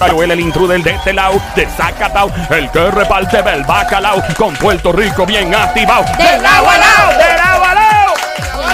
[0.00, 5.26] El intruder de este lado, de Zacatau, el que reparte el bacalao, con Puerto Rico
[5.26, 6.04] bien activado.
[6.16, 7.18] De lado a lado.
[7.18, 8.14] ¡De lado a lado!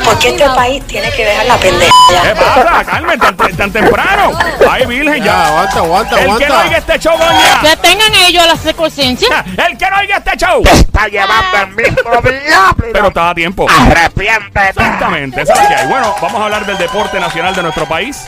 [0.04, 1.92] Porque este país tiene que dejar la pendeja.
[2.22, 3.18] ¿Qué pasa, Carmen?
[3.18, 4.38] ¿Tan, tan temprano?
[4.70, 5.46] Ay, virgen, Ya, ya.
[5.46, 7.60] aguanta, aguanta, El que no oiga este show, doña.
[7.62, 9.44] Que tengan ellos la conciencia.
[9.66, 10.62] El que no oiga este show.
[10.62, 12.84] está llevando el mismo diablo.
[12.92, 13.66] Pero está a tiempo.
[13.70, 14.68] Arrepiéntete.
[14.68, 15.86] Exactamente, esa es la que hay.
[15.88, 18.26] Bueno, vamos a hablar del deporte nacional de nuestro país.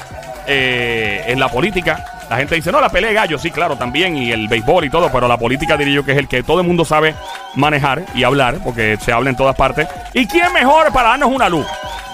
[0.48, 4.16] Eh, en la política, la gente dice, no, la pelea de gallo, sí, claro, también,
[4.16, 6.60] y el béisbol y todo, pero la política diría yo que es el que todo
[6.60, 7.14] el mundo sabe
[7.54, 9.88] manejar y hablar, porque se habla en todas partes.
[10.12, 11.66] ¿Y quién mejor para darnos una luz?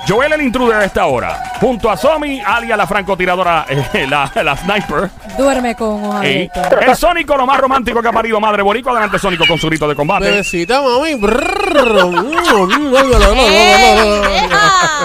[0.09, 4.56] Joel el intruder a esta hora, junto a Somi, alia la francotiradora, eh, la, la
[4.56, 6.88] sniper, Duerme con Ey, abiertos.
[6.88, 8.91] el Sónico, lo más romántico que ha parido Madre Borico.
[8.91, 10.24] Adelante, Sónico, con su grito de combate.
[10.27, 11.19] Bebecita, mami.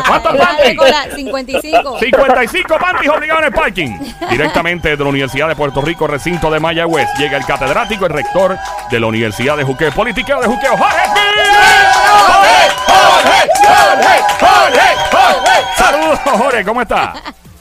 [0.07, 0.77] ¿Cuántos panties?
[0.77, 1.99] con la 55.
[1.99, 3.97] 55 panties obligados en el parking.
[4.29, 8.57] Directamente de la Universidad de Puerto Rico, recinto de Mayagüez, llega el catedrático, el rector
[8.89, 9.91] de la Universidad de Juqueo.
[9.91, 11.02] Politiqueo de Juqueo, Jorge.
[13.28, 15.61] Jorge, Jorge, Jorge.
[15.75, 17.14] Saludos, Jorge, ¿cómo está?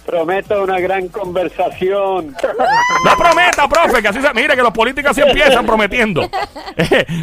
[0.04, 2.36] Prometo una gran conversación.
[3.04, 4.32] No prometa, profe, que así se...
[4.34, 6.30] Mire, que los políticos así empiezan prometiendo.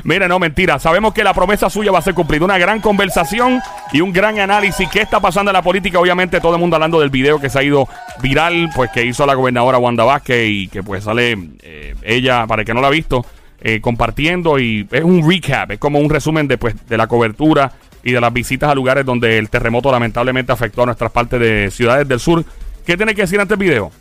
[0.04, 0.78] Mire, no, mentira.
[0.80, 2.44] Sabemos que la promesa suya va a ser cumplida.
[2.44, 3.62] Una gran conversación
[3.94, 4.90] y un gran análisis.
[4.90, 5.98] ¿Qué está pasando en la política?
[5.98, 7.88] Obviamente todo el mundo hablando del video que se ha ido
[8.22, 12.64] viral, pues que hizo la gobernadora Wanda Vázquez y que pues sale eh, ella, para
[12.64, 13.26] el que no la ha visto,
[13.62, 17.72] eh, compartiendo y es un recap, es como un resumen de, pues, de la cobertura
[18.04, 21.72] y de las visitas a lugares donde el terremoto lamentablemente afectó a nuestras partes de
[21.72, 22.44] ciudades del sur.
[22.86, 23.92] ¿Qué tiene que decir ante el video?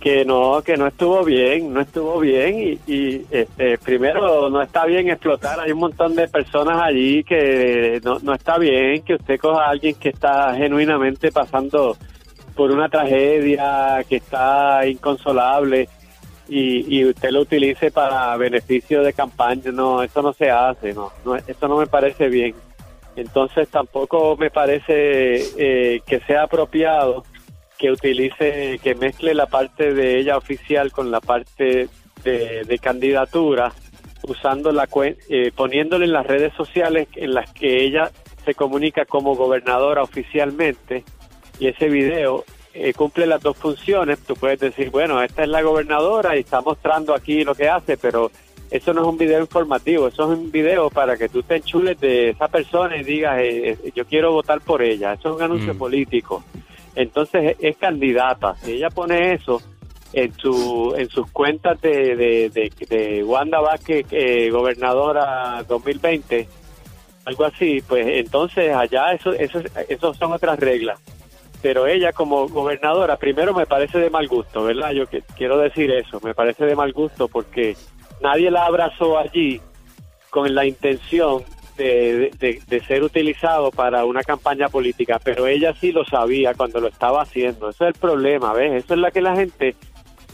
[0.00, 4.86] Que no, que no estuvo bien, no estuvo bien y, y, este, primero no está
[4.86, 5.60] bien explotar.
[5.60, 9.70] Hay un montón de personas allí que no, no está bien que usted coja a
[9.70, 11.96] alguien que está genuinamente pasando
[12.56, 15.88] por una tragedia, que está inconsolable
[16.48, 19.70] y, y usted lo utilice para beneficio de campaña.
[19.70, 22.54] No, eso no se hace, no, no eso no me parece bien.
[23.16, 27.24] Entonces tampoco me parece eh, que sea apropiado
[27.78, 31.88] que utilice, que mezcle la parte de ella oficial con la parte
[32.22, 33.72] de, candidatura,
[34.28, 34.86] usando la
[35.30, 38.10] eh, poniéndole en las redes sociales en las que ella
[38.44, 41.04] se comunica como gobernadora oficialmente
[41.58, 42.44] y ese video
[42.74, 44.20] eh, cumple las dos funciones.
[44.20, 47.96] Tú puedes decir, bueno, esta es la gobernadora y está mostrando aquí lo que hace,
[47.96, 48.30] pero
[48.70, 51.98] eso no es un video informativo, eso es un video para que tú te enchules
[52.00, 55.14] de esa persona y digas, eh, eh, yo quiero votar por ella.
[55.14, 55.78] Eso es un anuncio Mm.
[55.78, 56.44] político.
[56.94, 58.54] Entonces es, es candidata.
[58.62, 59.60] Si ella pone eso
[60.12, 66.48] en su en sus cuentas de, de, de, de Wanda Vázquez, eh, gobernadora 2020,
[67.24, 71.00] algo así, pues entonces allá eso, eso, eso son otras reglas.
[71.62, 74.92] Pero ella como gobernadora, primero me parece de mal gusto, ¿verdad?
[74.92, 77.76] Yo que, quiero decir eso, me parece de mal gusto porque
[78.20, 79.60] nadie la abrazó allí
[80.30, 81.42] con la intención
[81.76, 86.88] de, de- ser utilizado para una campaña política, pero ella sí lo sabía cuando lo
[86.88, 87.70] estaba haciendo.
[87.70, 88.84] Eso es el problema, ¿ves?
[88.84, 89.74] Eso es la que la gente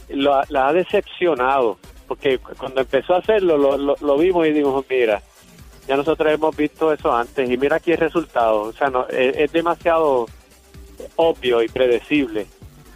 [0.09, 1.77] lo la ha decepcionado,
[2.07, 5.21] porque cu- cuando empezó a hacerlo lo, lo, lo vimos y dijimos, mira,
[5.87, 8.61] ya nosotros hemos visto eso antes y mira aquí el resultado.
[8.63, 10.27] O sea, no, es, es demasiado
[11.15, 12.45] obvio y predecible.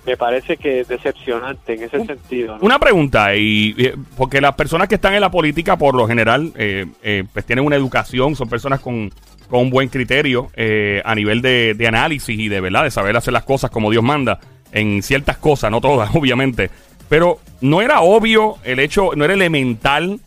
[0.05, 2.57] Me parece que es decepcionante en ese sentido.
[2.57, 2.63] ¿no?
[2.63, 6.51] Una pregunta, y eh, porque las personas que están en la política, por lo general,
[6.55, 9.11] eh, eh, pues tienen una educación, son personas con,
[9.47, 13.15] con un buen criterio eh, a nivel de, de análisis y de verdad, de saber
[13.15, 14.39] hacer las cosas como Dios manda,
[14.71, 16.71] en ciertas cosas, no todas, obviamente.
[17.07, 20.19] Pero no era obvio el hecho, no era elemental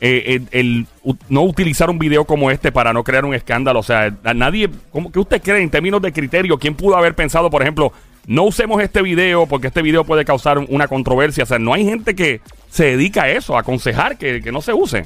[0.00, 0.86] eh, el,
[1.28, 3.80] no utilizar un video como este para no crear un escándalo.
[3.80, 6.58] O sea, a nadie, ¿cómo que usted cree en términos de criterio?
[6.58, 7.92] ¿Quién pudo haber pensado, por ejemplo,
[8.26, 11.44] no usemos este video porque este video puede causar una controversia?
[11.44, 14.60] O sea, no hay gente que se dedica a eso, a aconsejar que, que no
[14.60, 15.04] se use.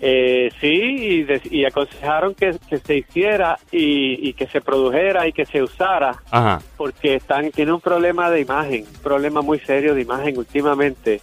[0.00, 5.26] Eh, sí, y, de- y aconsejaron que, que se hiciera y, y que se produjera
[5.26, 6.60] y que se usara, Ajá.
[6.76, 11.22] porque están tiene un problema de imagen, un problema muy serio de imagen últimamente.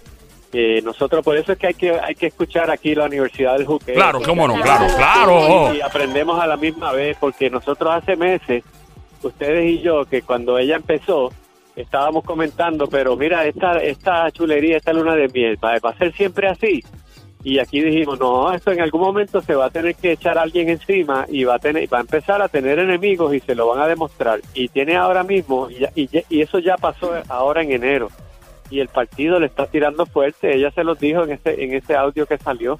[0.55, 3.65] Eh, nosotros, por eso es que hay que hay que escuchar aquí la Universidad del
[3.67, 3.95] Juqueo.
[3.95, 5.73] Claro, cómo no, claro, claro.
[5.73, 8.63] Y, y aprendemos a la misma vez, porque nosotros hace meses,
[9.27, 11.31] ustedes y yo, que cuando ella empezó,
[11.75, 16.47] estábamos comentando, pero mira, esta, esta chulería, esta luna de miel, ¿va, a ser siempre
[16.47, 16.83] así?
[17.43, 20.43] Y aquí dijimos, no, esto en algún momento se va a tener que echar a
[20.43, 23.67] alguien encima y va a tener, va a empezar a tener enemigos y se lo
[23.67, 24.39] van a demostrar.
[24.53, 28.09] Y tiene ahora mismo, y, y y eso ya pasó ahora en enero.
[28.69, 31.95] Y el partido le está tirando fuerte, ella se los dijo en ese, en ese
[31.95, 32.79] audio que salió.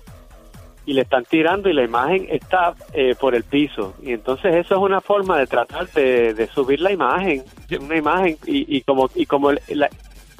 [0.85, 3.94] Y le están tirando y la imagen está eh, por el piso.
[4.01, 7.44] Y entonces eso es una forma de tratar de, de subir la imagen,
[7.80, 9.89] una imagen y, y como y como la,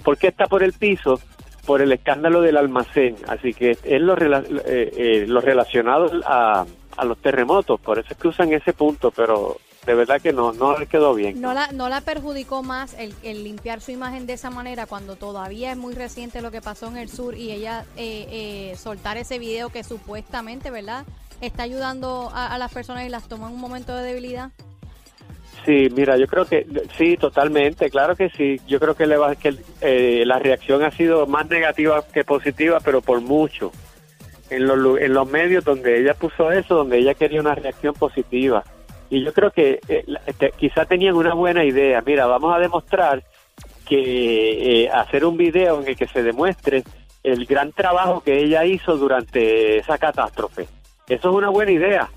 [0.04, 1.20] ¿por qué está por el piso?
[1.66, 3.16] por el escándalo del almacén.
[3.28, 6.66] Así que es lo, eh, eh, lo relacionado a,
[6.98, 7.80] a los terremotos.
[7.80, 11.14] Por eso es que usan ese punto, pero de verdad que no, no le quedó
[11.14, 11.42] bien.
[11.42, 15.16] No la, no la perjudicó más el, el limpiar su imagen de esa manera cuando
[15.16, 18.28] todavía es muy reciente lo que pasó en el sur y ella eh,
[18.72, 21.06] eh, soltar ese video que supuestamente, ¿verdad?
[21.42, 24.52] Está ayudando a, a las personas y las toma en un momento de debilidad.
[25.66, 26.66] Sí, mira, yo creo que
[26.98, 28.60] sí, totalmente, claro que sí.
[28.68, 32.80] Yo creo que, le va, que eh, la reacción ha sido más negativa que positiva,
[32.84, 33.72] pero por mucho.
[34.50, 38.64] En los, en los medios donde ella puso eso, donde ella quería una reacción positiva.
[39.14, 40.04] Y yo creo que eh,
[40.58, 42.02] quizá tenían una buena idea.
[42.04, 43.22] Mira, vamos a demostrar
[43.88, 46.84] que eh, hacer un video en el que se demuestre
[47.22, 50.64] el gran trabajo que ella hizo durante esa catástrofe.
[51.08, 52.10] Eso es una buena idea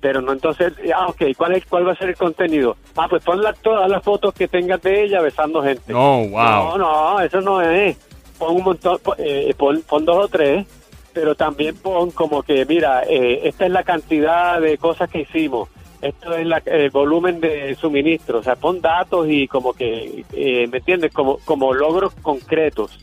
[0.00, 2.76] pero no entonces, ah, ok, ¿cuál, es, ¿cuál va a ser el contenido?
[2.96, 5.92] Ah, pues pon la- todas las fotos que tengas de ella besando gente.
[5.92, 6.76] No, wow.
[6.76, 7.96] No, no, eso no es.
[8.36, 10.66] Pon un montón, pon, eh, pon, pon dos o tres,
[11.12, 15.68] pero también pon como que, mira, eh, esta es la cantidad de cosas que hicimos,
[16.02, 20.66] esto es la- el volumen de suministro, o sea, pon datos y como que, eh,
[20.70, 21.12] ¿me entiendes?
[21.12, 22.98] Como, como logros concretos.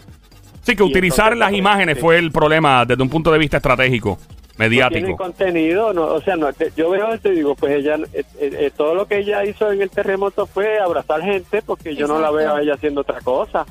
[0.62, 3.58] Sí, que Y utilizar las pues, imágenes fue el problema desde un punto de vista
[3.58, 5.16] estratégico, tiene mediático.
[5.18, 8.72] contenido, no, o sea, no, te- yo veo esto y digo, pues ella, eh, eh,
[8.76, 12.30] todo lo que ella hizo en el terremoto fue abrazar gente, porque yo no la
[12.30, 13.66] veo a ella haciendo otra cosa.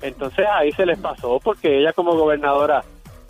[0.00, 2.82] Entonces ahí se les pasó, porque ella como gobernadora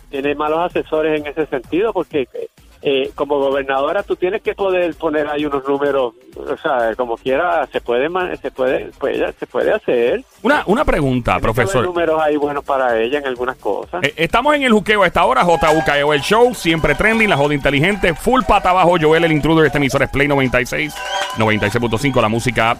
[0.09, 2.27] tiene malos asesores en ese sentido, porque
[2.85, 7.65] eh, como gobernadora tú tienes que poder poner ahí unos números, o sea, como quiera,
[7.71, 10.25] se puede, se puede, pues, se puede hacer.
[10.41, 11.85] Una, una pregunta, profesor.
[11.85, 14.03] números ahí buenos para ella en algunas cosas.
[14.03, 17.53] Eh, estamos en el juqueo a esta hora, JUKEO el show, siempre trending, la joda
[17.53, 20.93] inteligente, full pata abajo, Joel el intruder, este emisor es Play 96,
[21.37, 22.77] 96.5, la música.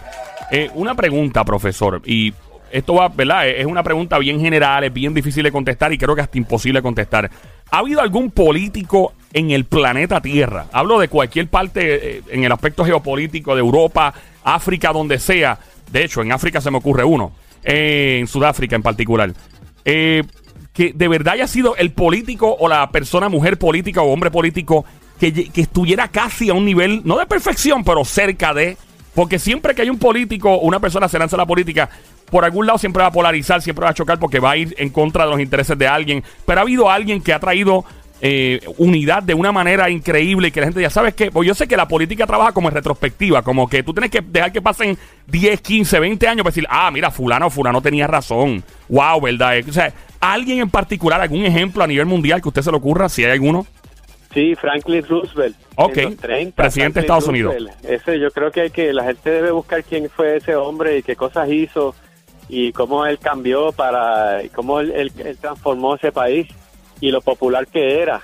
[0.51, 2.33] Eh, una pregunta, profesor, y
[2.73, 3.47] esto va, ¿verdad?
[3.47, 6.79] Es una pregunta bien general, es bien difícil de contestar y creo que hasta imposible
[6.79, 7.29] de contestar.
[7.71, 10.67] ¿Ha habido algún político en el planeta Tierra?
[10.71, 14.13] Hablo de cualquier parte, eh, en el aspecto geopolítico de Europa,
[14.43, 15.59] África, donde sea.
[15.91, 17.33] De hecho, en África se me ocurre uno,
[17.63, 19.33] eh, en Sudáfrica en particular.
[19.85, 20.23] Eh,
[20.73, 24.85] que de verdad haya sido el político o la persona, mujer política o hombre político
[25.19, 28.77] que, que estuviera casi a un nivel, no de perfección, pero cerca de.
[29.13, 31.89] Porque siempre que hay un político o una persona se lanza a la política,
[32.31, 34.73] por algún lado siempre va a polarizar, siempre va a chocar porque va a ir
[34.79, 36.23] en contra de los intereses de alguien.
[36.47, 37.85] Pero ha habido alguien que ha traído
[38.25, 41.53] eh, unidad de una manera increíble y que la gente ya sabes que, pues yo
[41.53, 44.61] sé que la política trabaja como en retrospectiva, como que tú tienes que dejar que
[44.61, 44.97] pasen
[45.27, 48.63] 10, 15, 20 años para decir, ah, mira, fulano, fulano tenía razón.
[48.87, 49.55] Wow, ¿verdad?
[49.67, 49.91] O sea,
[50.21, 53.25] alguien en particular, algún ejemplo a nivel mundial que a usted se le ocurra, si
[53.25, 53.67] hay alguno.
[54.33, 55.57] Sí, Franklin Roosevelt.
[55.75, 57.55] Ok, en los 30, presidente de Estados Unidos.
[57.83, 61.03] Ese, yo creo que hay que la gente debe buscar quién fue ese hombre y
[61.03, 61.93] qué cosas hizo
[62.47, 66.47] y cómo él cambió para cómo él, él- él transformó ese país
[67.07, 68.21] y lo popular que era.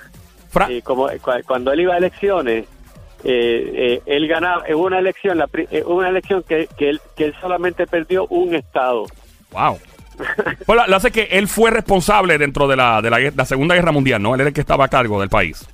[0.50, 2.64] Fra- Y como cu- cuando él iba a elecciones,
[3.22, 7.00] eh, eh, él ganaba en una elección, la, pri- eh, una elección que, que él
[7.16, 9.04] que él solamente perdió un estado.
[9.52, 9.78] Wow.
[10.66, 14.20] Pues lo, hace que él fue responsable dentro de la, de la Segunda Guerra Mundial,
[14.22, 14.34] ¿no?
[14.34, 15.66] Él era el que estaba a cargo del país.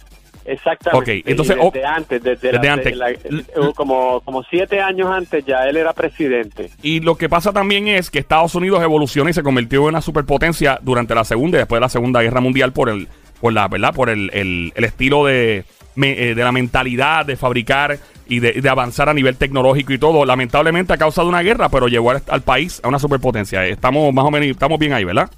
[0.46, 1.18] Exactamente.
[1.20, 2.96] Ok, entonces, desde oh, antes, desde, desde la- antes.
[2.96, 3.44] la- eh,
[3.74, 6.70] como, como siete años antes ya él era presidente.
[6.82, 10.00] Y lo que pasa también es que Estados Unidos evoluciona y se convirtió en una
[10.00, 13.08] superpotencia durante la Segunda y después de la Segunda Guerra Mundial por el,
[13.40, 13.94] por la, ¿verdad?
[13.94, 15.64] Por el, el- el estilo de,
[16.02, 17.98] eh, de la mentalidad de fabricar
[18.28, 20.24] y de, de avanzar a nivel tecnológico y todo.
[20.24, 23.64] Lamentablemente a causa de una guerra, pero llevó al, al país a una superpotencia.
[23.66, 25.30] Estamos más o menos, estamos bien ahí, ¿verdad?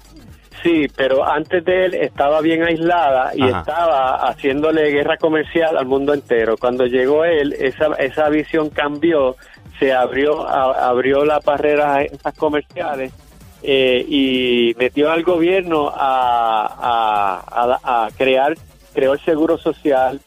[0.63, 3.59] Sí, pero antes de él estaba bien aislada y Ajá.
[3.59, 6.57] estaba haciéndole guerra comercial al mundo entero.
[6.57, 9.37] Cuando llegó él, esa, esa visión cambió,
[9.79, 13.13] se abrió a- abrió las barreras esas comerciales
[13.63, 18.55] eh, y metió al gobierno a, a- a- a crear,
[18.93, 20.19] creó el seguro social,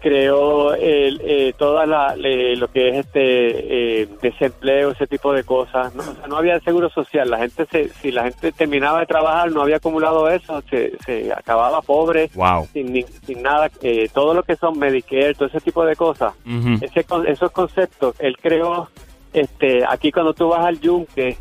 [0.00, 5.44] creó el, eh, toda la, le- lo que es este eh, desempleo, ese tipo de
[5.44, 5.94] cosas.
[5.94, 7.30] No, O sea, no había seguro social.
[7.30, 11.32] La gente, se, si la gente terminaba de trabajar, no había acumulado eso, se, se
[11.32, 12.66] acababa pobre, Wow.
[12.72, 13.70] sin, ni- sin nada.
[13.82, 16.34] eh, todo lo que son Medicare, todo ese tipo de cosas.
[16.80, 18.88] Ese, con- esos conceptos, él creó,
[19.32, 21.36] este, aquí cuando tú vas al yunque,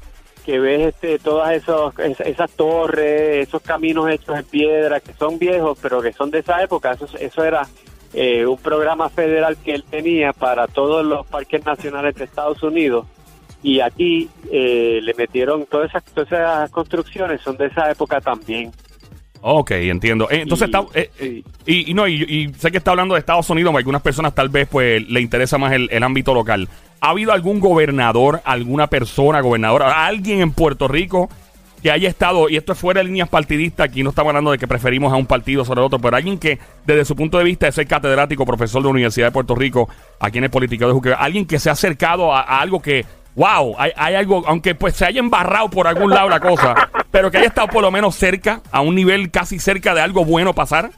[0.46, 5.38] que ves este, todas esos, es- esas torres, esos caminos hechos en piedra, que son
[5.39, 7.68] viejos, pero que son de esa época, eso, eso era
[8.13, 13.06] eh, un programa federal que él tenía para todos los parques nacionales de Estados Unidos.
[13.62, 18.72] Y aquí eh, le metieron todas esas, todas esas construcciones, son de esa época también.
[19.42, 20.30] Ok, entiendo.
[20.30, 21.44] Eh, entonces, Y- está, eh, sí.
[21.66, 24.34] y, y no, y, y sé que está hablando de Estados Unidos, a algunas personas
[24.36, 26.68] tal vez pues le interesa más el, el ámbito local.
[27.01, 31.30] ¿Ha habido algún gobernador, alguna persona gobernadora, alguien en Puerto Rico
[31.79, 34.57] que haya estado, y esto es fuera de líneas partidistas, aquí no estamos hablando de
[34.57, 37.65] que preferimos a un partido sobre otro, pero alguien que desde su punto de vista
[37.65, 40.93] de ser catedrático, profesor de la Universidad de Puerto Rico, aquí en el Político de
[40.93, 43.05] Juque, alguien que se ha acercado a, a algo que,
[43.36, 47.31] wow, hay, hay algo, aunque pues se haya embarrado por algún lado la cosa, pero
[47.31, 50.53] que haya estado por lo menos cerca, a un nivel casi cerca de algo bueno
[50.53, 50.91] pasar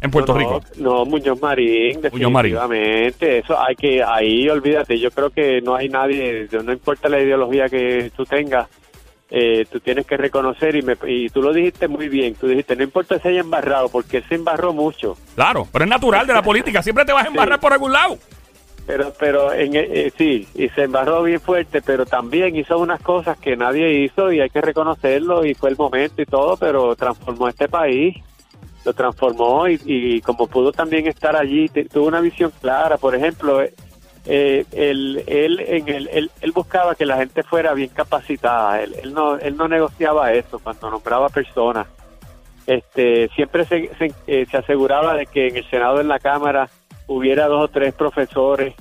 [0.00, 0.60] en Puerto no, Rico.
[0.76, 2.52] No, Muñoz Marín, Muñoz Marín.
[2.52, 3.38] definitivamente.
[3.38, 7.68] Eso hay que, ahí olvídate, yo creo que no hay nadie, no importa la ideología
[7.68, 8.68] que tú tengas,
[9.30, 12.76] eh, tú tienes que reconocer y, me, y tú lo dijiste muy bien, tú dijiste,
[12.76, 15.16] no importa si haya embarrado, porque él se embarró mucho.
[15.34, 17.62] Claro, pero es natural de la política, siempre te vas a embarrar Sí.
[17.62, 18.18] por algún lado.
[18.86, 23.36] Pero, pero en, eh, sí, y se embarró bien fuerte, pero también hizo unas cosas
[23.36, 27.48] que nadie hizo y hay que reconocerlo y fue el momento y todo, pero transformó
[27.48, 28.14] este país,
[28.84, 32.96] lo transformó y, y como pudo también estar allí, tuvo una visión clara.
[32.96, 33.60] Por ejemplo,
[34.26, 38.94] eh, él, él, en el, él, él buscaba que la gente fuera bien capacitada, él,
[39.02, 41.86] él no, él no negociaba eso cuando nombraba personas.
[42.66, 46.68] Este, siempre se, se, eh, se aseguraba de que en el Senado, en la Cámara,
[47.06, 48.74] hubiera dos o tres profesores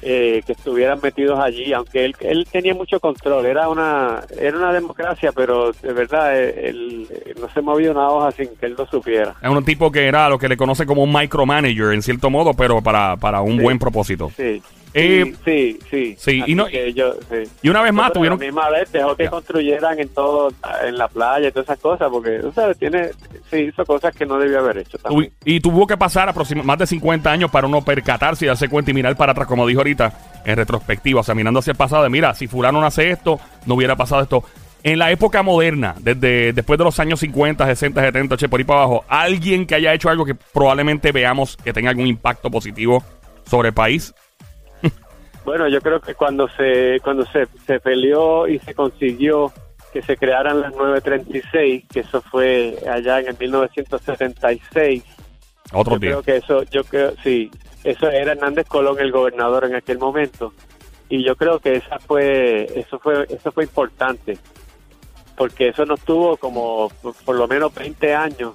[0.00, 4.72] eh, que estuvieran metidos allí, aunque él, él tenía mucho control, era una era una
[4.72, 8.76] democracia, pero de verdad eh, él, eh, no se movía una hoja sin que él
[8.78, 9.34] lo supiera.
[9.42, 12.54] Es un tipo que era lo que le conoce como un micromanager en cierto modo,
[12.54, 13.62] pero para, para un Sí.
[13.62, 14.30] buen propósito.
[14.36, 14.62] Sí,
[14.94, 16.42] Eh, sí, sí, sí.
[16.46, 17.48] y no- que yo, sí.
[17.62, 18.38] Y una vez más Pero a la tuvieron...
[18.38, 20.50] misma vez dejó que construyeran en todo,
[20.84, 23.10] en la playa y todas esas cosas, porque, tú sabes, tiene,
[23.50, 25.32] sí, hizo cosas que no debió haber hecho también.
[25.44, 28.90] Y tuvo que pasar aproxima- más de 50 años para uno percatarse y darse cuenta
[28.90, 31.20] y mirar para atrás, como dijo ahorita, en retrospectiva.
[31.20, 33.94] O sea, mirando hacia el pasado, de mira, si fulano no hace esto, no hubiera
[33.96, 34.42] pasado esto.
[34.84, 38.64] En la época moderna, desde después de los años 50, 60, 70, 80, por ahí
[38.64, 43.02] para abajo, alguien que haya hecho algo que probablemente veamos que tenga algún impacto positivo
[43.44, 44.14] sobre el país.
[45.48, 49.50] Bueno, yo creo que cuando se cuando se, se peleó y se consiguió
[49.94, 55.02] que se crearan las 936, que eso fue allá en el 1976,
[55.72, 56.10] Otro yo día.
[56.10, 57.50] creo que eso, yo creo, sí,
[57.82, 60.52] eso era Hernández Colón el gobernador en aquel momento,
[61.08, 64.36] y yo creo que esa fue, eso fue, eso fue importante,
[65.34, 68.52] porque eso nos tuvo como por, por lo menos 20 años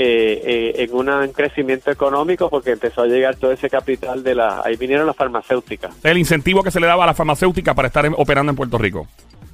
[0.00, 0.42] eh,
[0.76, 4.62] eh, en una- un crecimiento económico, porque empezó a llegar todo ese capital de la,
[4.64, 5.92] ahí vinieron las farmacéuticas.
[6.04, 8.78] El incentivo que se le daba a la farmacéutica para estar en- operando en Puerto
[8.78, 9.06] Rico.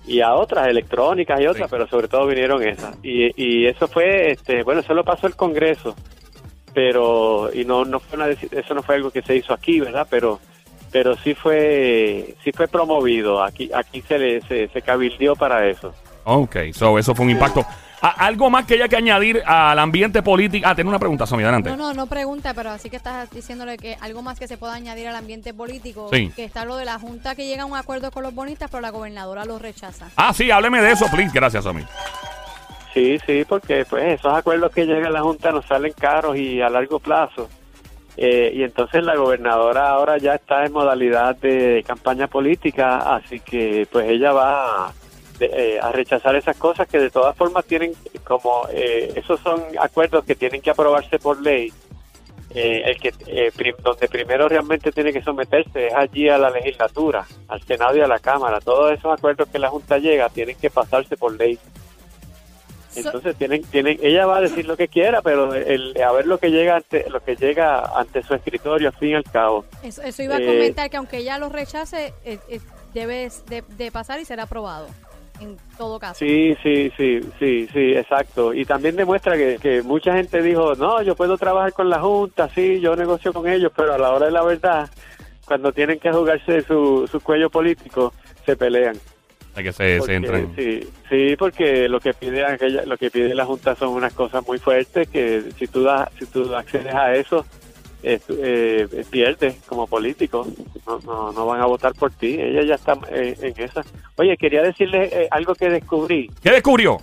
[0.06, 1.70] y a otras electrónicas y otras, Sí.
[1.70, 2.94] pero sobre todo vinieron esas.
[3.02, 5.96] Y, y eso fue, este, bueno, eso lo pasó el Congreso,
[6.74, 10.06] pero y no no fue una eso no fue algo que se hizo aquí, ¿verdad?
[10.10, 10.40] Pero
[10.92, 13.42] pero sí fue sí fue promovido.
[13.42, 15.94] Aquí aquí se le se, se cabildió para eso.
[16.24, 17.64] Ok, so eso fue un impacto.
[18.06, 20.66] A- ¿Algo más que haya que añadir al ambiente político?
[20.68, 21.70] Ah, tengo una pregunta, Somi, adelante.
[21.70, 24.74] No, no, no pregunta, pero así que estás diciéndole que algo más que se pueda
[24.74, 26.30] añadir al ambiente político, Sí.
[26.36, 28.82] que está lo de la Junta que llega a un acuerdo con los bonistas, pero
[28.82, 30.08] la gobernadora lo rechaza.
[30.16, 31.30] Ah, sí, hábleme de eso, please.
[31.32, 31.82] Gracias, Somi.
[32.92, 36.68] Sí, sí, porque pues esos acuerdos que llega la Junta nos salen caros y a
[36.68, 37.48] largo plazo.
[38.16, 43.88] Eh, y entonces la gobernadora ahora ya está en modalidad de campaña política, así que
[43.90, 44.92] pues ella va a,
[45.38, 47.92] de- eh, a rechazar esas cosas que de todas formas tienen
[48.24, 51.72] como, eh, esos son acuerdos que tienen que aprobarse por ley.
[52.56, 56.50] Eh, el que eh, prim- donde primero realmente tiene que someterse es allí a la
[56.50, 58.60] legislatura, al Senado y a la Cámara.
[58.60, 61.58] Todos esos acuerdos que la Junta llega tienen que pasarse por ley.
[62.96, 66.38] Entonces tienen, tienen, ella va a decir lo que quiera, pero el, a ver lo
[66.38, 69.64] que llega ante, lo que llega ante su escritorio al fin y al cabo.
[69.82, 72.60] Eso, eso iba a Eh, comentar que aunque ella lo rechace, eh, eh,
[72.92, 74.86] debe de, de pasar y será aprobado,
[75.44, 76.18] en todo caso.
[76.18, 78.52] Sí, sí, sí, sí, sí, exacto.
[78.52, 82.48] Y también demuestra que, que mucha gente dijo, no, yo puedo trabajar con la Junta,
[82.48, 84.90] sí, yo negocio con ellos, pero a la hora de la verdad,
[85.46, 88.12] cuando tienen que jugarse su, su cuello político,
[88.44, 88.96] se pelean.
[89.54, 90.52] De que se, se Porque, entren.
[90.56, 94.44] sí, sí, porque lo que pide aquella, lo que pide la Junta son unas cosas
[94.44, 97.46] muy fuertes que si tú das, si tú accedes a eso,
[98.04, 100.46] eh, eh, pierdes como político.
[100.86, 102.36] No, no, no van a votar por ti.
[102.38, 103.82] Ella ya está eh, en esa.
[104.16, 106.30] Oye, quería decirle eh, algo que descubrí.
[106.42, 106.98] ¿Qué descubrió?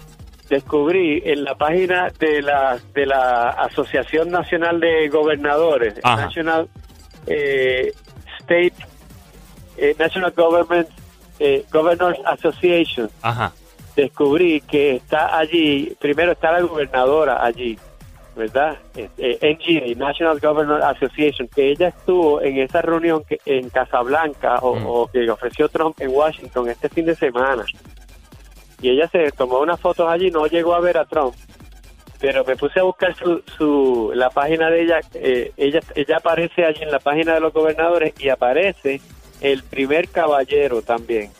[0.49, 6.25] Descubrí en la página de la de la Asociación Nacional de Gobernadores, Ajá.
[6.25, 6.69] National
[7.27, 7.93] eh,
[8.39, 8.73] State
[9.97, 10.87] National Government
[11.39, 13.51] eh, Governors Association Ajá.
[13.95, 17.79] descubrí que está allí, primero está la gobernadora allí,
[18.35, 18.77] ¿verdad?
[18.95, 19.09] Eh,
[19.41, 24.85] NGA, National Governor Association, que ella estuvo en esa reunión que, en Casablanca o, Mm.
[24.87, 27.65] o que ofreció Trump en Washington este fin de semana.
[28.81, 31.35] Y ella se tomó unas fotos allí, no llegó a ver a Trump,
[32.19, 36.65] pero me puse a buscar su, su la página de ella, eh, ella, ella aparece
[36.65, 39.01] allí en la página de los gobernadores y aparece
[39.41, 41.31] el primer caballero también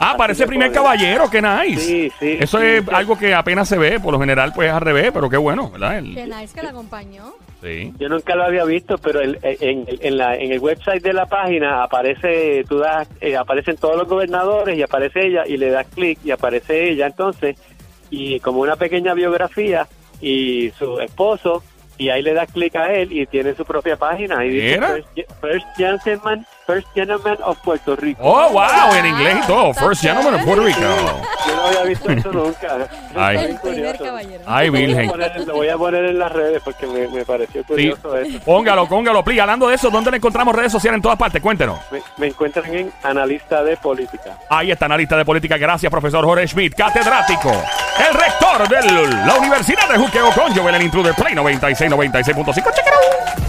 [0.00, 1.80] Ah, Así parece primer podría- caballero, qué nice.
[1.80, 2.36] Sí, sí.
[2.40, 2.90] Eso sí, es sí.
[2.92, 5.70] algo que apenas se ve, por lo general pues es al revés, pero qué bueno,
[5.70, 5.98] ¿verdad?
[5.98, 7.32] El- Que nice que la acompañó.
[7.62, 7.92] sí.
[7.98, 11.26] Yo nunca lo había visto, pero el- en, en la, en el website de la
[11.26, 15.86] página aparece, tú das, eh, aparecen todos los gobernadores y aparece ella y le das
[15.94, 17.56] clic y aparece ella entonces
[18.10, 19.86] y como una pequeña biografía
[20.20, 21.62] y su esposo
[21.98, 24.80] y ahí le das clic a él y tiene su propia página y dice.
[24.80, 25.08] First,
[25.40, 28.20] First Gentleman, First Gentleman of Puerto Rico.
[28.22, 29.72] Oh, wow, en inglés y todo.
[29.72, 30.78] First gentleman of Puerto Rico.
[30.80, 32.76] Yo no había visto eso nunca.
[33.16, 33.36] Ay.
[33.38, 34.44] El primer caballero.
[34.46, 35.08] Ay, Lo voy a Virgen.
[35.08, 37.66] poner- Lo voy a poner en las redes porque me, me pareció Sí.
[37.66, 38.38] curioso eso.
[38.44, 39.40] Póngalo, póngalo, please.
[39.40, 41.40] Hablando de eso, ¿dónde le encontramos redes sociales en todas partes?
[41.40, 41.78] Cuéntenos.
[41.90, 44.36] Me, me encuentran en analista de política.
[44.50, 45.56] Ahí está, analista de política.
[45.56, 47.50] Gracias, profesor Jorge Schmidt, catedrático.
[47.50, 52.54] El rector de la Universidad de Juqueo con Joel, el intruder Play 96, 96.5.
[52.74, 53.47] Check it out.